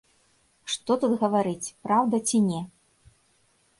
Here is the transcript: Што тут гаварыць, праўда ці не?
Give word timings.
Што 0.75 0.91
тут 1.03 1.13
гаварыць, 1.23 1.73
праўда 1.85 2.15
ці 2.31 2.37
не? 2.49 2.61